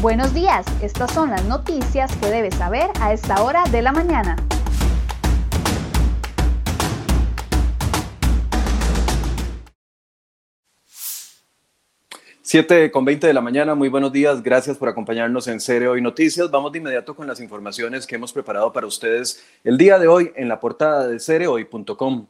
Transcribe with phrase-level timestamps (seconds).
[0.00, 4.34] Buenos días, estas son las noticias que debes saber a esta hora de la mañana.
[12.40, 16.00] Siete con 20 de la mañana, muy buenos días, gracias por acompañarnos en Cere Hoy
[16.00, 16.50] Noticias.
[16.50, 20.32] Vamos de inmediato con las informaciones que hemos preparado para ustedes el día de hoy
[20.34, 22.26] en la portada de cerehoy.com.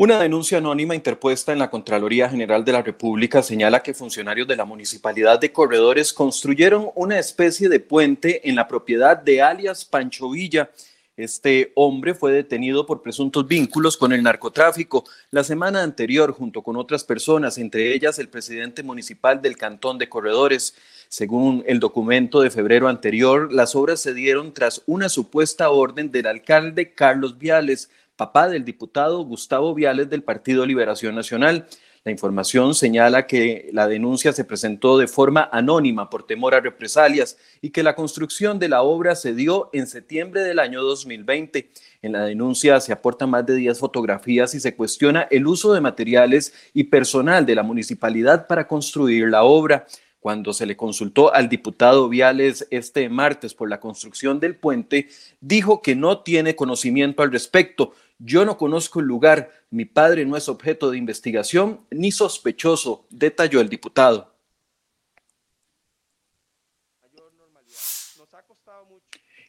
[0.00, 4.54] Una denuncia anónima interpuesta en la Contraloría General de la República señala que funcionarios de
[4.54, 10.30] la Municipalidad de Corredores construyeron una especie de puente en la propiedad de alias Pancho
[10.30, 10.70] Villa.
[11.16, 16.76] Este hombre fue detenido por presuntos vínculos con el narcotráfico la semana anterior junto con
[16.76, 20.76] otras personas, entre ellas el presidente municipal del Cantón de Corredores.
[21.08, 26.28] Según el documento de febrero anterior, las obras se dieron tras una supuesta orden del
[26.28, 31.68] alcalde Carlos Viales papá del diputado Gustavo Viales del Partido Liberación Nacional.
[32.04, 37.38] La información señala que la denuncia se presentó de forma anónima por temor a represalias
[37.62, 41.70] y que la construcción de la obra se dio en septiembre del año 2020.
[42.02, 45.80] En la denuncia se aportan más de 10 fotografías y se cuestiona el uso de
[45.80, 49.86] materiales y personal de la municipalidad para construir la obra.
[50.20, 55.08] Cuando se le consultó al diputado Viales este martes por la construcción del puente,
[55.40, 60.36] dijo que no tiene conocimiento al respecto, yo no conozco el lugar, mi padre no
[60.36, 64.37] es objeto de investigación ni sospechoso, detalló el diputado.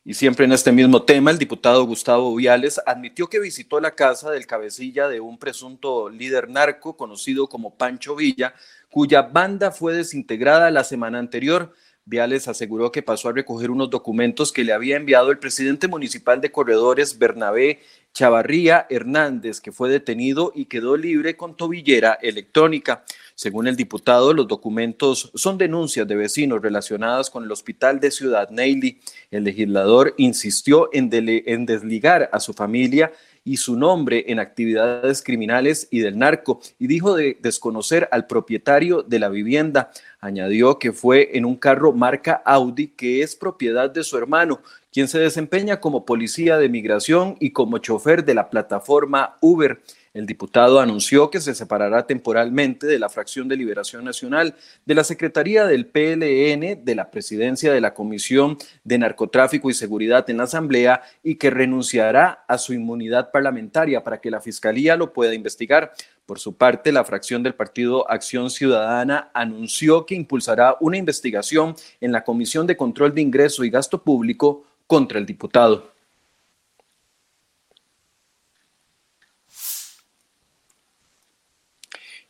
[0.06, 4.32] Y siempre en este mismo tema, el diputado Gustavo Viales admitió que visitó la casa
[4.32, 8.54] del cabecilla de un presunto líder narco conocido como Pancho Villa,
[8.90, 11.74] cuya banda fue desintegrada la semana anterior.
[12.06, 16.42] Viales aseguró que pasó a recoger unos documentos que le había enviado el presidente municipal
[16.42, 17.82] de Corredores, Bernabé
[18.14, 23.04] Chavarría Hernández, que fue detenido y quedó libre con tobillera electrónica.
[23.40, 28.50] Según el diputado, los documentos son denuncias de vecinos relacionadas con el hospital de Ciudad
[28.50, 29.00] Neily.
[29.32, 33.14] El legislador insistió en, desligar a su familia
[33.46, 39.04] y su nombre en actividades criminales y del narco y dijo de desconocer al propietario
[39.04, 39.90] de la vivienda.
[40.20, 44.60] Añadió que fue en un carro marca Audi que es propiedad de su hermano
[44.92, 49.80] quien se desempeña como policía de migración y como chofer de la plataforma Uber.
[50.20, 54.54] El diputado anunció que se separará temporalmente de la fracción de Liberación Nacional,
[54.86, 60.30] de la Secretaría del PLN, de la presidencia de la Comisión de Narcotráfico y Seguridad
[60.30, 65.14] en la Asamblea y que renunciará a su inmunidad parlamentaria para que la Fiscalía lo
[65.14, 65.94] pueda investigar.
[66.26, 72.12] Por su parte, la fracción del Partido Acción Ciudadana anunció que impulsará una investigación en
[72.12, 75.98] la Comisión de Control de Ingreso y Gasto Público contra el diputado.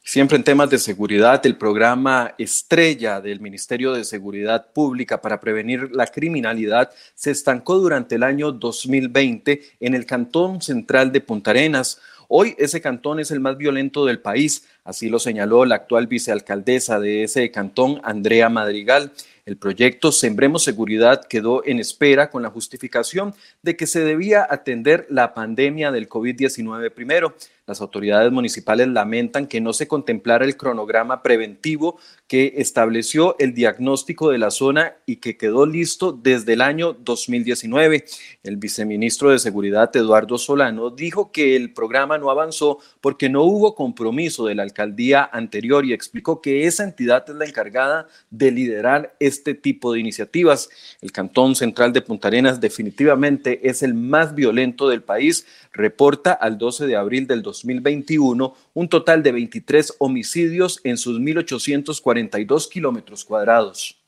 [0.10, 5.92] Siempre en temas de seguridad, el programa estrella del Ministerio de Seguridad Pública para prevenir
[5.92, 12.02] la criminalidad se estancó durante el año 2020 en el Cantón Central de Punta Arenas.
[12.28, 17.00] Hoy ese cantón es el más violento del país, así lo señaló la actual vicealcaldesa
[17.00, 19.12] de ese cantón, Andrea Madrigal.
[19.50, 23.34] El proyecto Sembremos Seguridad quedó en espera con la justificación
[23.64, 27.34] de que se debía atender la pandemia del COVID-19 primero.
[27.66, 34.32] Las autoridades municipales lamentan que no se contemplara el cronograma preventivo que estableció el diagnóstico
[34.32, 38.06] de la zona y que quedó listo desde el año 2019.
[38.44, 43.76] El viceministro de Seguridad, Eduardo Solano, dijo que el programa no avanzó porque no hubo
[43.76, 49.16] compromiso de la alcaldía anterior y explicó que esa entidad es la encargada de liderar
[49.20, 50.70] este tipo de iniciativas.
[51.02, 56.58] El Cantón Central de Punta Arenas definitivamente es el más violento del país, reporta al
[56.58, 64.00] 12 de abril del 2021 un total de 23 homicidios en sus 1.842 kilómetros cuadrados.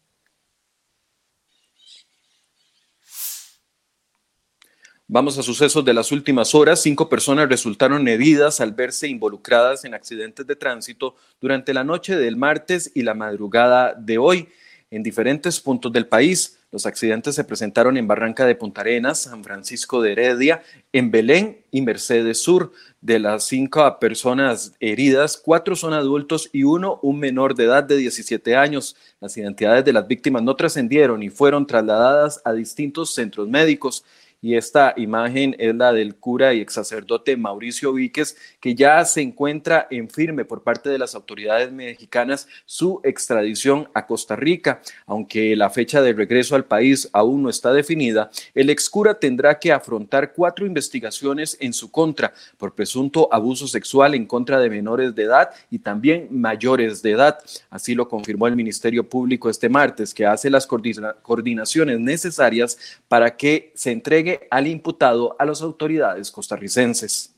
[5.14, 6.82] Vamos a sucesos de las últimas horas.
[6.82, 12.38] Cinco personas resultaron heridas al verse involucradas en accidentes de tránsito durante la noche del
[12.38, 14.48] martes y la madrugada de hoy
[14.92, 16.60] en diferentes puntos del país.
[16.70, 20.62] Los accidentes se presentaron en Barranca de Punta Arenas, San Francisco de Heredia,
[20.94, 22.72] en Belén y Mercedes Sur.
[23.02, 27.98] De las cinco personas heridas, cuatro son adultos y uno un menor de edad de
[27.98, 28.96] 17 años.
[29.20, 34.04] Las identidades de las víctimas no trascendieron y fueron trasladadas a distintos centros médicos.
[34.42, 39.22] Y esta imagen es la del cura y ex sacerdote Mauricio Víquez, que ya se
[39.22, 44.82] encuentra en firme por parte de las autoridades mexicanas su extradición a Costa Rica.
[45.06, 49.60] Aunque la fecha de regreso al país aún no está definida, el ex cura tendrá
[49.60, 55.14] que afrontar cuatro investigaciones en su contra por presunto abuso sexual en contra de menores
[55.14, 57.38] de edad y también mayores de edad.
[57.70, 62.78] Así lo confirmó el Ministerio Público este martes, que hace las coordinaciones necesarias
[63.08, 67.36] para que se entregue al imputado a las autoridades costarricenses.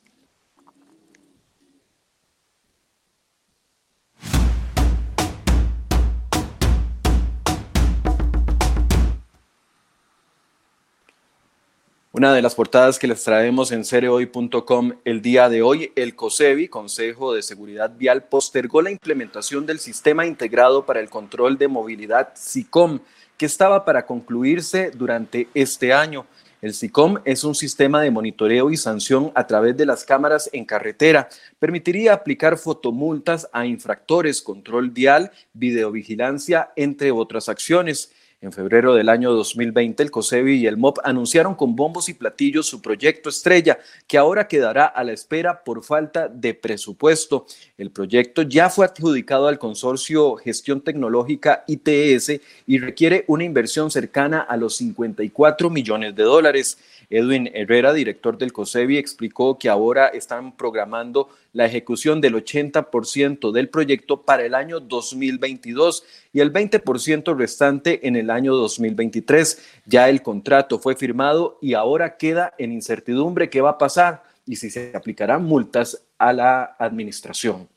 [12.15, 16.67] Una de las portadas que les traemos en cereoy.com el día de hoy, el COSEBI,
[16.67, 22.33] Consejo de Seguridad Vial, postergó la implementación del Sistema Integrado para el Control de Movilidad
[22.35, 22.99] SICOM,
[23.35, 26.27] que estaba para concluirse durante este año.
[26.63, 30.63] El SICOM es un sistema de monitoreo y sanción a través de las cámaras en
[30.63, 31.27] carretera.
[31.59, 38.13] Permitiría aplicar fotomultas a infractores, control vial, videovigilancia, entre otras acciones.
[38.43, 42.67] En febrero del año 2020, el COSEBI y el MOP anunciaron con bombos y platillos
[42.67, 47.45] su proyecto estrella, que ahora quedará a la espera por falta de presupuesto.
[47.77, 54.41] El proyecto ya fue adjudicado al consorcio Gestión Tecnológica ITS y requiere una inversión cercana
[54.41, 56.77] a los 54 millones de dólares.
[57.13, 63.69] Edwin Herrera, director del COSEBI, explicó que ahora están programando la ejecución del 80% del
[63.69, 69.61] proyecto para el año 2022 y el 20% restante en el año 2023.
[69.85, 74.55] Ya el contrato fue firmado y ahora queda en incertidumbre qué va a pasar y
[74.55, 77.72] si se aplicarán multas a la administración.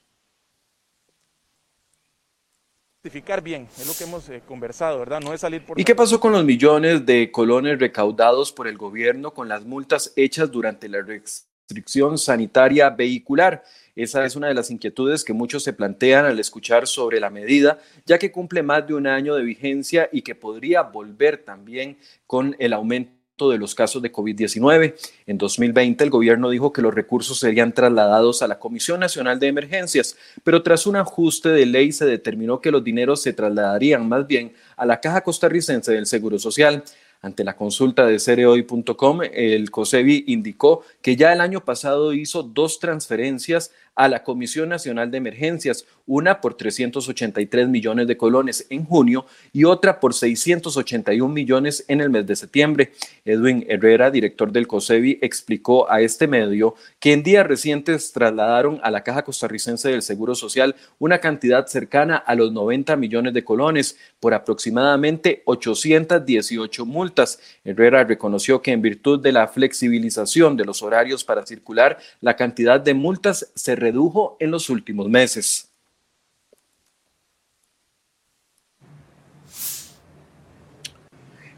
[3.43, 5.21] Bien, es lo que hemos eh, conversado, ¿verdad?
[5.21, 5.79] No es salir por...
[5.81, 10.13] ¿Y qué pasó con los millones de colones recaudados por el gobierno con las multas
[10.17, 13.63] hechas durante la restricción sanitaria vehicular?
[13.95, 17.79] Esa es una de las inquietudes que muchos se plantean al escuchar sobre la medida,
[18.05, 22.57] ya que cumple más de un año de vigencia y que podría volver también con
[22.59, 24.95] el aumento de los casos de COVID-19.
[25.27, 29.49] En 2020 el gobierno dijo que los recursos serían trasladados a la Comisión Nacional de
[29.49, 34.27] Emergencias, pero tras un ajuste de ley se determinó que los dineros se trasladarían más
[34.27, 36.83] bien a la Caja Costarricense del Seguro Social.
[37.21, 42.79] Ante la consulta de cereoy.com, el COSEBI indicó que ya el año pasado hizo dos
[42.79, 49.27] transferencias a la Comisión Nacional de Emergencias, una por 383 millones de colones en junio
[49.53, 52.93] y otra por 681 millones en el mes de septiembre.
[53.25, 58.91] Edwin Herrera, director del COSEBI, explicó a este medio que en días recientes trasladaron a
[58.91, 63.97] la Caja Costarricense del Seguro Social una cantidad cercana a los 90 millones de colones
[64.21, 67.41] por aproximadamente 818 multas.
[67.65, 72.79] Herrera reconoció que en virtud de la flexibilización de los horarios para circular, la cantidad
[72.79, 75.71] de multas se redujo en los últimos meses.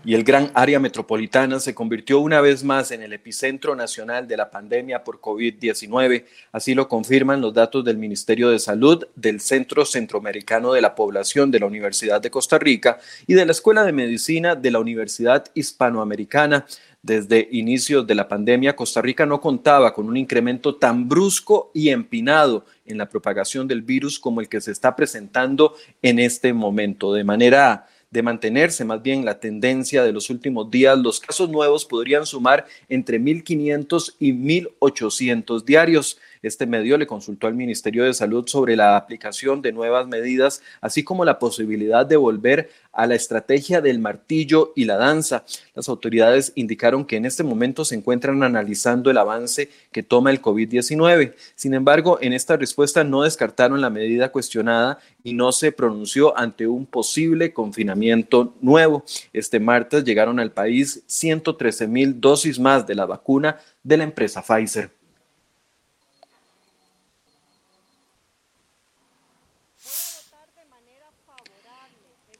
[0.08, 4.38] y el gran área metropolitana se convirtió una vez más en el epicentro nacional de
[4.38, 6.24] la pandemia por COVID-19.
[6.50, 11.50] Así lo confirman los datos del Ministerio de Salud, del Centro Centroamericano de la Población
[11.50, 15.44] de la Universidad de Costa Rica y de la Escuela de Medicina de la Universidad
[15.52, 16.64] Hispanoamericana.
[17.08, 21.88] Desde inicios de la pandemia, Costa Rica no contaba con un incremento tan brusco y
[21.88, 27.14] empinado en la propagación del virus como el que se está presentando en este momento.
[27.14, 31.86] De manera de mantenerse más bien la tendencia de los últimos días, los casos nuevos
[31.86, 36.18] podrían sumar entre 1.500 y 1.800 diarios.
[36.42, 41.02] Este medio le consultó al Ministerio de Salud sobre la aplicación de nuevas medidas, así
[41.04, 45.44] como la posibilidad de volver a la estrategia del martillo y la danza.
[45.74, 50.42] Las autoridades indicaron que en este momento se encuentran analizando el avance que toma el
[50.42, 51.34] COVID-19.
[51.54, 56.66] Sin embargo, en esta respuesta no descartaron la medida cuestionada y no se pronunció ante
[56.66, 59.04] un posible confinamiento nuevo.
[59.32, 64.42] Este martes llegaron al país 113 mil dosis más de la vacuna de la empresa
[64.42, 64.97] Pfizer.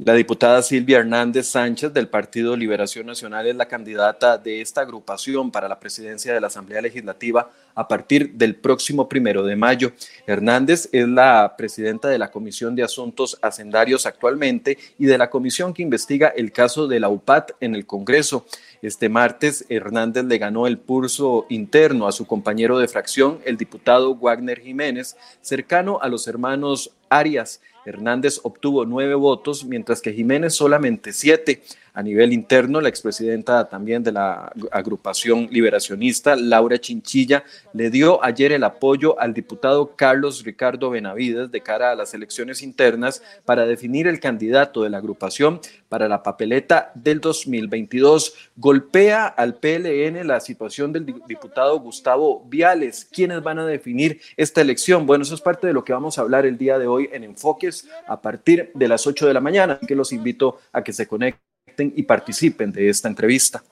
[0.00, 5.50] La diputada Silvia Hernández Sánchez del Partido Liberación Nacional es la candidata de esta agrupación
[5.50, 9.90] para la presidencia de la Asamblea Legislativa a partir del próximo primero de mayo.
[10.24, 15.74] Hernández es la presidenta de la Comisión de Asuntos Hacendarios actualmente y de la comisión
[15.74, 18.46] que investiga el caso de la UPAT en el Congreso.
[18.82, 24.14] Este martes, Hernández le ganó el pulso interno a su compañero de fracción, el diputado
[24.14, 27.60] Wagner Jiménez, cercano a los hermanos Arias.
[27.84, 31.62] Hernández obtuvo nueve votos, mientras que Jiménez solamente siete.
[31.94, 38.52] A nivel interno, la expresidenta también de la agrupación liberacionista, Laura Chinchilla, le dio ayer
[38.52, 44.06] el apoyo al diputado Carlos Ricardo Benavides de cara a las elecciones internas para definir
[44.06, 48.34] el candidato de la agrupación para la papeleta del 2022.
[48.56, 53.08] Golpea al PLN la situación del diputado Gustavo Viales.
[53.10, 55.06] ¿Quiénes van a definir esta elección?
[55.06, 57.24] Bueno, eso es parte de lo que vamos a hablar el día de hoy en
[57.24, 59.78] Enfoques a partir de las 8 de la mañana.
[59.86, 63.62] que los invito a que se conecten y participen de esta entrevista.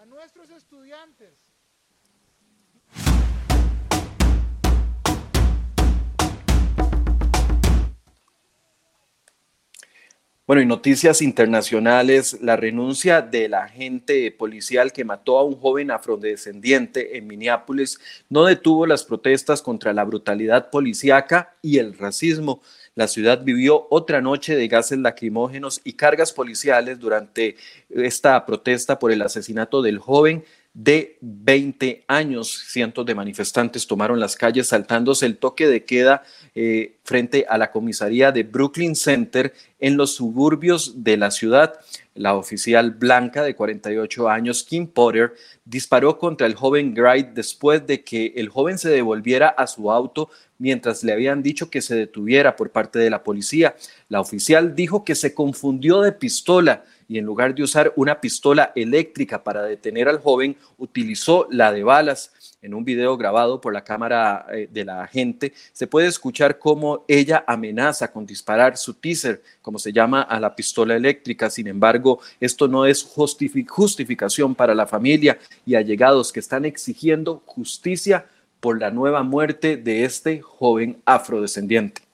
[10.47, 17.19] Bueno, y noticias internacionales, la renuncia del agente policial que mató a un joven afrodescendiente
[17.19, 17.99] en Minneapolis
[18.29, 22.63] no detuvo las protestas contra la brutalidad policíaca y el racismo.
[22.95, 27.57] La ciudad vivió otra noche de gases lacrimógenos y cargas policiales durante
[27.91, 30.45] esta protesta por el asesinato del joven
[30.77, 32.65] de 20 años.
[32.69, 36.23] Cientos de manifestantes tomaron las calles saltándose el toque de queda
[36.55, 41.81] eh, frente a la comisaría de Brooklyn Center en los suburbios de la ciudad.
[42.15, 45.33] La oficial blanca de 48 años, Kim Potter,
[45.65, 50.29] disparó contra el joven Wright después de que el joven se devolviera a su auto
[50.59, 53.77] mientras le habían dicho que se detuviera por parte de la policía.
[54.11, 58.73] La oficial dijo que se confundió de pistola y en lugar de usar una pistola
[58.75, 62.33] eléctrica para detener al joven, utilizó la de balas.
[62.63, 67.05] En un video grabado por la cámara eh, de la agente, se puede escuchar cómo
[67.07, 71.49] ella amenaza con disparar su teaser, como se llama a la pistola eléctrica.
[71.49, 78.27] Sin embargo, esto no es justificación para la familia y allegados que están exigiendo justicia
[78.59, 82.06] por la nueva muerte de este joven afrodescendiente.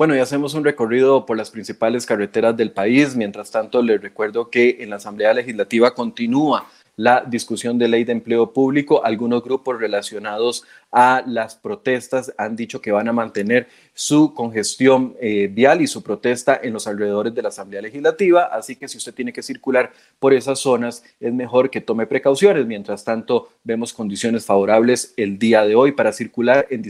[0.00, 3.14] Bueno, y hacemos un recorrido por las principales carreteras del país.
[3.14, 6.66] Mientras tanto, les recuerdo que en la Asamblea Legislativa continúa
[6.96, 9.04] la discusión de ley de empleo público.
[9.04, 15.50] Algunos grupos relacionados a las protestas han dicho que van a mantener su congestión eh,
[15.52, 18.44] vial y su protesta en los alrededores de la Asamblea Legislativa.
[18.44, 22.64] Así que si usted tiene que circular por esas zonas, es mejor que tome precauciones.
[22.64, 26.80] Mientras tanto, vemos condiciones favorables el día de hoy para circular en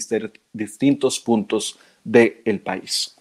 [0.52, 3.19] distintos puntos del país.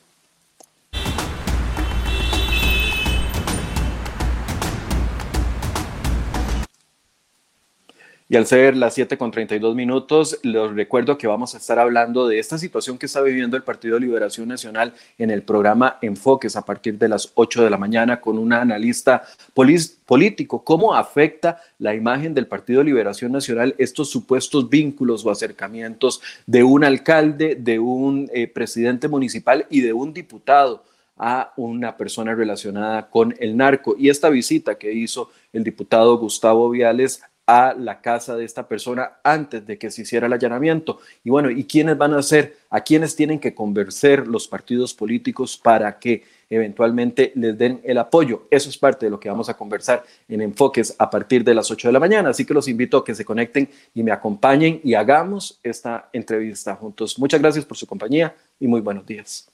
[8.31, 12.27] Y al ser las 7 con 32 minutos, les recuerdo que vamos a estar hablando
[12.27, 16.55] de esta situación que está viviendo el Partido de Liberación Nacional en el programa Enfoques
[16.55, 19.23] a partir de las 8 de la mañana con un analista
[20.05, 20.63] político.
[20.63, 26.63] ¿Cómo afecta la imagen del Partido de Liberación Nacional estos supuestos vínculos o acercamientos de
[26.63, 30.83] un alcalde, de un eh, presidente municipal y de un diputado?
[31.21, 33.93] a una persona relacionada con el narco.
[33.99, 37.21] Y esta visita que hizo el diputado Gustavo Viales
[37.51, 40.99] a la casa de esta persona antes de que se hiciera el allanamiento.
[41.23, 42.57] Y bueno, ¿y quiénes van a ser?
[42.69, 48.43] ¿A quiénes tienen que convencer los partidos políticos para que eventualmente les den el apoyo?
[48.51, 51.71] Eso es parte de lo que vamos a conversar en Enfoques a partir de las
[51.71, 52.29] 8 de la mañana.
[52.29, 56.75] Así que los invito a que se conecten y me acompañen y hagamos esta entrevista
[56.75, 57.17] juntos.
[57.17, 59.49] Muchas gracias por su compañía y muy buenos días.